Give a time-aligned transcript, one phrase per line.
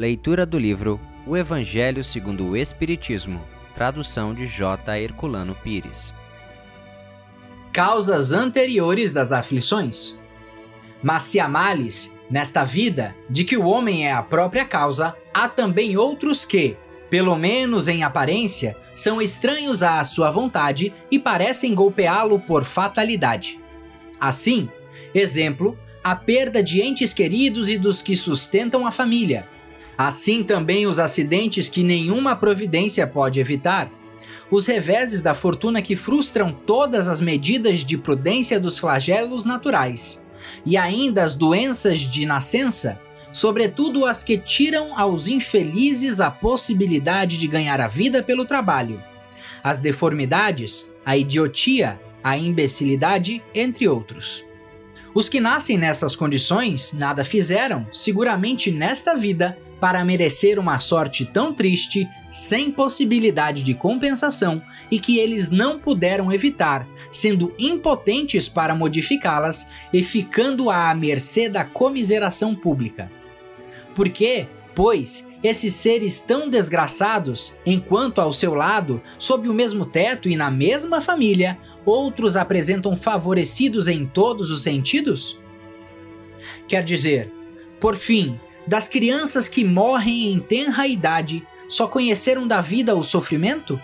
[0.00, 4.98] Leitura do livro O Evangelho segundo o Espiritismo, tradução de J.
[4.98, 6.14] Herculano Pires.
[7.70, 10.18] Causas anteriores das aflições.
[11.02, 15.46] Mas se há males nesta vida de que o homem é a própria causa, há
[15.50, 16.78] também outros que,
[17.10, 23.60] pelo menos em aparência, são estranhos à sua vontade e parecem golpeá-lo por fatalidade.
[24.18, 24.66] Assim,
[25.14, 29.46] exemplo, a perda de entes queridos e dos que sustentam a família.
[30.02, 33.90] Assim também os acidentes que nenhuma providência pode evitar.
[34.50, 40.24] Os reveses da fortuna que frustram todas as medidas de prudência dos flagelos naturais.
[40.64, 42.98] E ainda as doenças de nascença,
[43.30, 49.04] sobretudo as que tiram aos infelizes a possibilidade de ganhar a vida pelo trabalho.
[49.62, 54.42] As deformidades, a idiotia, a imbecilidade, entre outros.
[55.14, 61.52] Os que nascem nessas condições nada fizeram, seguramente nesta vida, para merecer uma sorte tão
[61.54, 69.66] triste, sem possibilidade de compensação e que eles não puderam evitar, sendo impotentes para modificá-las
[69.92, 73.10] e ficando à mercê da comiseração pública.
[73.94, 80.36] Porque, pois, esses seres tão desgraçados, enquanto ao seu lado, sob o mesmo teto e
[80.36, 85.40] na mesma família, outros apresentam favorecidos em todos os sentidos?
[86.68, 87.32] Quer dizer,
[87.80, 93.80] por fim, das crianças que morrem em tenra idade, só conheceram da vida o sofrimento?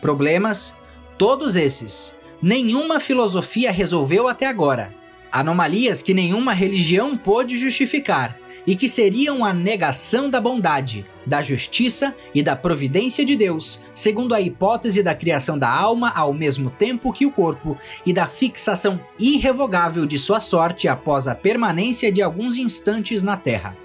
[0.00, 0.76] Problemas,
[1.18, 4.94] todos esses, nenhuma filosofia resolveu até agora.
[5.32, 12.14] Anomalias que nenhuma religião pôde justificar e que seriam a negação da bondade, da justiça
[12.34, 17.12] e da providência de Deus, segundo a hipótese da criação da alma ao mesmo tempo
[17.12, 22.56] que o corpo e da fixação irrevogável de sua sorte após a permanência de alguns
[22.56, 23.76] instantes na terra.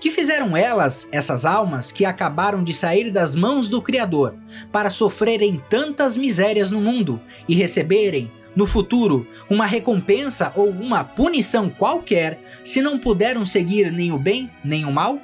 [0.00, 4.34] Que fizeram elas, essas almas que acabaram de sair das mãos do Criador,
[4.72, 11.70] para sofrerem tantas misérias no mundo e receberem, no futuro, uma recompensa ou uma punição
[11.70, 15.18] qualquer se não puderam seguir nem o bem nem o mal?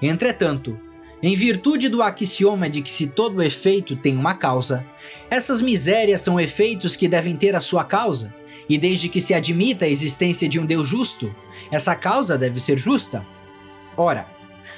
[0.00, 0.78] Entretanto,
[1.22, 4.86] em virtude do axioma de que se todo efeito tem uma causa,
[5.28, 8.34] essas misérias são efeitos que devem ter a sua causa,
[8.68, 11.34] e desde que se admita a existência de um Deus justo,
[11.70, 13.26] essa causa deve ser justa.
[13.96, 14.26] Ora,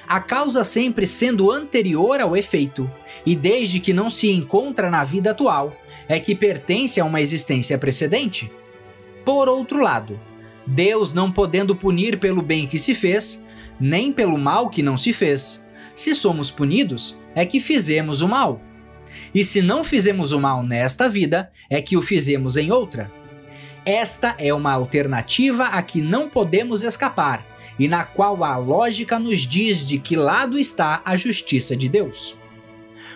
[0.08, 2.90] a causa sempre sendo anterior ao efeito,
[3.24, 5.76] e desde que não se encontra na vida atual,
[6.08, 8.50] é que pertence a uma existência precedente.
[9.24, 10.18] Por outro lado,
[10.66, 13.44] Deus não podendo punir pelo bem que se fez,
[13.80, 15.64] nem pelo mal que não se fez.
[15.94, 18.60] Se somos punidos, é que fizemos o mal.
[19.34, 23.10] E se não fizemos o mal nesta vida, é que o fizemos em outra.
[23.84, 27.44] Esta é uma alternativa a que não podemos escapar
[27.78, 32.36] e na qual a lógica nos diz de que lado está a justiça de Deus.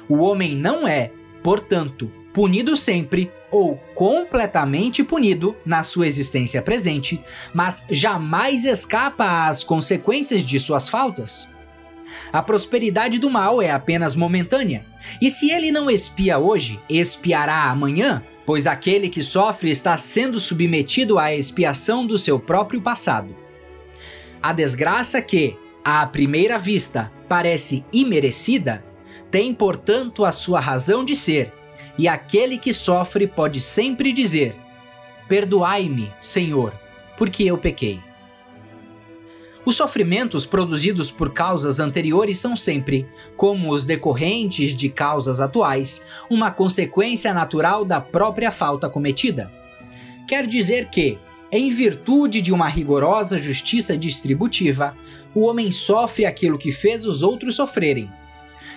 [0.09, 1.13] O homem não é,
[1.43, 7.21] portanto, punido sempre ou completamente punido na sua existência presente,
[7.55, 11.49] mas jamais escapa às consequências de suas faltas.
[12.33, 14.85] A prosperidade do mal é apenas momentânea,
[15.21, 21.19] e se ele não espia hoje, espiará amanhã, pois aquele que sofre está sendo submetido
[21.19, 23.35] à expiação do seu próprio passado.
[24.41, 28.85] A desgraça que, à primeira vista, parece imerecida,
[29.31, 31.53] tem, portanto, a sua razão de ser,
[31.99, 34.57] e aquele que sofre pode sempre dizer:
[35.29, 36.73] Perdoai-me, Senhor,
[37.17, 38.01] porque eu pequei.
[39.67, 43.05] Os sofrimentos produzidos por causas anteriores são sempre,
[43.37, 49.51] como os decorrentes de causas atuais, uma consequência natural da própria falta cometida.
[50.29, 51.19] Quer dizer que,
[51.51, 54.97] em virtude de uma rigorosa justiça distributiva,
[55.35, 58.09] o homem sofre aquilo que fez os outros sofrerem.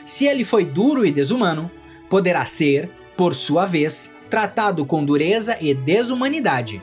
[0.04, 1.70] Se ele foi duro e desumano,
[2.10, 6.82] poderá ser, por sua vez, tratado com dureza e desumanidade.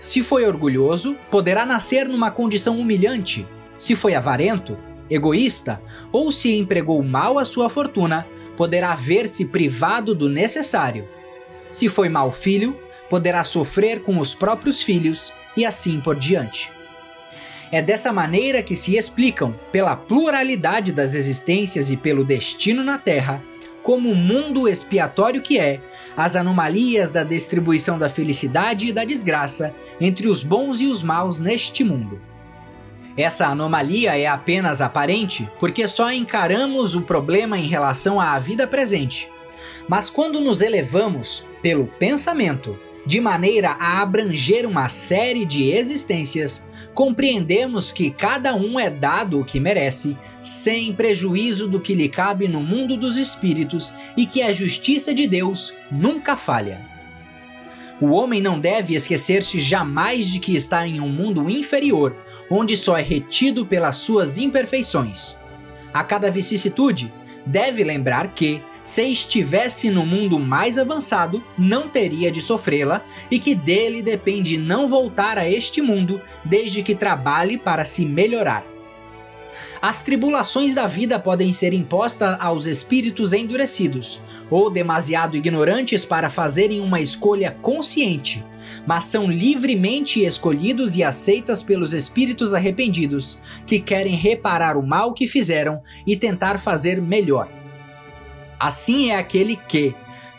[0.00, 3.46] Se foi orgulhoso, poderá nascer numa condição humilhante.
[3.78, 4.76] Se foi avarento,
[5.08, 5.80] egoísta
[6.10, 8.26] ou se empregou mal a sua fortuna,
[8.56, 11.08] poderá ver-se privado do necessário.
[11.70, 12.76] Se foi mau filho,
[13.08, 16.72] poderá sofrer com os próprios filhos e assim por diante.
[17.70, 23.40] É dessa maneira que se explicam, pela pluralidade das existências e pelo destino na Terra,
[23.88, 25.80] como mundo expiatório que é,
[26.14, 31.40] as anomalias da distribuição da felicidade e da desgraça entre os bons e os maus
[31.40, 32.20] neste mundo.
[33.16, 39.26] Essa anomalia é apenas aparente porque só encaramos o problema em relação à vida presente.
[39.88, 47.92] Mas quando nos elevamos, pelo pensamento, de maneira a abranger uma série de existências, compreendemos
[47.92, 52.62] que cada um é dado o que merece, sem prejuízo do que lhe cabe no
[52.62, 56.80] mundo dos espíritos e que a justiça de Deus nunca falha.
[58.00, 62.16] O homem não deve esquecer-se jamais de que está em um mundo inferior,
[62.48, 65.36] onde só é retido pelas suas imperfeições.
[65.92, 67.12] A cada vicissitude,
[67.44, 73.54] deve lembrar que, se estivesse no mundo mais avançado, não teria de sofrê-la e que
[73.54, 78.64] dele depende não voltar a este mundo desde que trabalhe para se melhorar.
[79.82, 86.80] As tribulações da vida podem ser impostas aos espíritos endurecidos, ou demasiado ignorantes para fazerem
[86.80, 88.42] uma escolha consciente,
[88.86, 95.26] mas são livremente escolhidos e aceitas pelos espíritos arrependidos, que querem reparar o mal que
[95.26, 97.57] fizeram e tentar fazer melhor.
[98.58, 99.94] Assim é aquele que,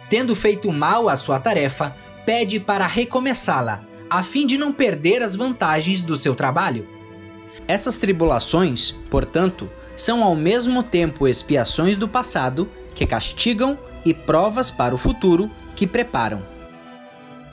[0.10, 1.96] tendo feito mal à sua tarefa,
[2.26, 6.88] pede para recomeçá-la, a fim de não perder as vantagens do seu trabalho.
[7.68, 14.96] Essas tribulações, portanto, são ao mesmo tempo expiações do passado que castigam e provas para
[14.96, 16.42] o futuro que preparam.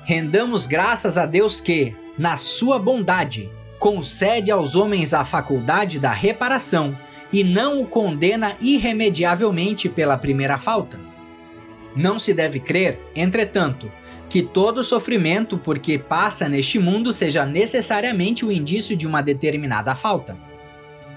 [0.04, 6.96] Rendamos graças a Deus que, na sua bondade, concede aos homens a faculdade da reparação
[7.36, 10.98] e não o condena irremediavelmente pela primeira falta.
[11.94, 13.92] Não se deve crer, entretanto,
[14.26, 20.38] que todo sofrimento porque passa neste mundo seja necessariamente o indício de uma determinada falta.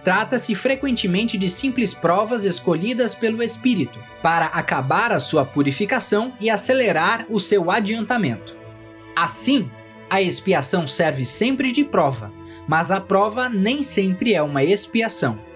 [0.04, 7.28] Trata-se frequentemente de simples provas escolhidas pelo espírito para acabar a sua purificação e acelerar
[7.30, 8.58] o seu adiantamento.
[9.16, 9.72] Assim,
[10.10, 12.30] a expiação serve sempre de prova,
[12.68, 15.48] mas a prova nem sempre é uma expiação.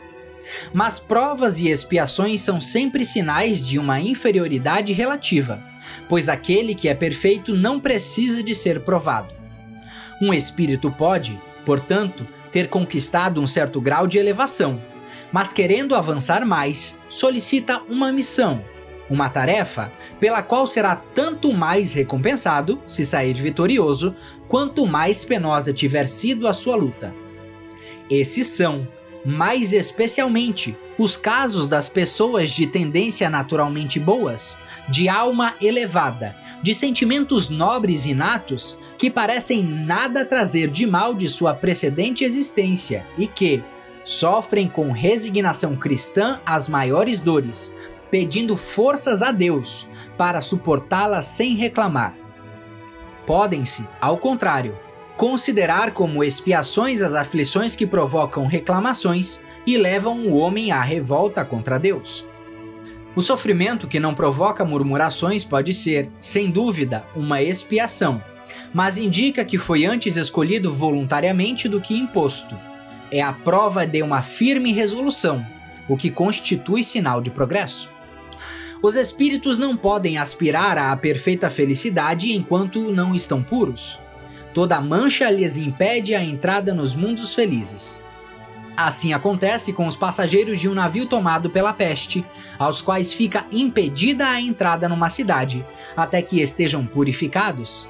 [0.73, 5.63] Mas provas e expiações são sempre sinais de uma inferioridade relativa,
[6.07, 9.33] pois aquele que é perfeito não precisa de ser provado.
[10.21, 14.81] Um espírito pode, portanto, ter conquistado um certo grau de elevação,
[15.31, 18.63] mas querendo avançar mais, solicita uma missão,
[19.09, 24.15] uma tarefa pela qual será tanto mais recompensado, se sair vitorioso,
[24.47, 27.13] quanto mais penosa tiver sido a sua luta.
[28.09, 28.87] Esses são,
[29.25, 34.57] mais especialmente, os casos das pessoas de tendência naturalmente boas,
[34.89, 41.53] de alma elevada, de sentimentos nobres inatos que parecem nada trazer de mal de sua
[41.53, 43.63] precedente existência e que
[44.03, 47.73] sofrem com resignação cristã as maiores dores,
[48.11, 49.87] pedindo forças a Deus
[50.17, 52.15] para suportá-las sem reclamar.
[53.25, 54.77] Podem-se, ao contrário,
[55.17, 61.79] considerar como expiações as aflições que provocam reclamações e levam o homem à revolta contra
[61.79, 62.25] Deus.
[63.15, 68.23] O sofrimento que não provoca murmurações pode ser, sem dúvida, uma expiação,
[68.73, 72.57] mas indica que foi antes escolhido voluntariamente do que imposto.
[73.11, 75.45] É a prova de uma firme resolução,
[75.87, 77.87] o que constitui sinal de progresso.
[78.81, 83.99] Os espíritos não podem aspirar à perfeita felicidade enquanto não estão puros.
[84.53, 87.99] Toda mancha lhes impede a entrada nos mundos felizes.
[88.75, 92.25] Assim acontece com os passageiros de um navio tomado pela peste,
[92.57, 95.65] aos quais fica impedida a entrada numa cidade,
[95.95, 97.89] até que estejam purificados.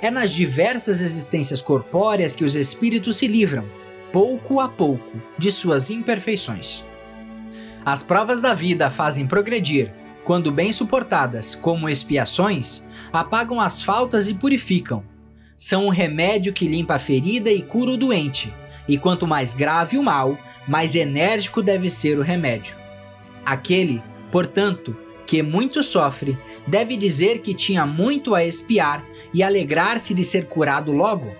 [0.00, 3.64] É nas diversas existências corpóreas que os espíritos se livram,
[4.12, 6.82] pouco a pouco, de suas imperfeições.
[7.84, 9.92] As provas da vida fazem progredir,
[10.24, 15.04] quando bem suportadas, como expiações, apagam as faltas e purificam.
[15.56, 18.52] São um remédio que limpa a ferida e cura o doente
[18.88, 22.76] e quanto mais grave o mal, mais enérgico deve ser o remédio.
[23.44, 24.96] Aquele, portanto,
[25.26, 30.92] que muito sofre, deve dizer que tinha muito a espiar e alegrar-se de ser curado
[30.92, 31.34] logo.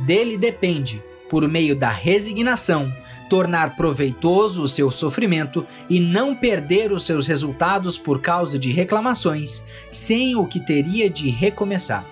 [0.00, 2.92] Dele depende, por meio da resignação,
[3.28, 9.64] tornar proveitoso o seu sofrimento e não perder os seus resultados por causa de reclamações,
[9.90, 12.11] sem o que teria de recomeçar.